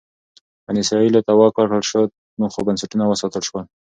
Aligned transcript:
بني 0.65 0.81
اسرائیلو 0.83 1.25
ته 1.27 1.31
واک 1.35 1.55
ورکړل 1.57 1.83
شو 1.89 2.01
خو 2.53 2.59
بنسټونه 2.67 3.03
وساتل 3.07 3.41
شول. 3.47 3.65